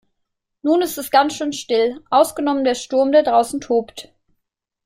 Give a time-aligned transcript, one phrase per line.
[0.63, 4.11] Nun ist es ganz schön still, ausgenommen der Sturm, der draußen tobt.